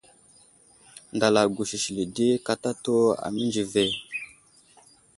Ndala 1.15 1.41
gusisili 1.55 2.03
di 2.15 2.27
katatu 2.45 2.95
amənzi 3.27 3.63
ve. 3.71 3.85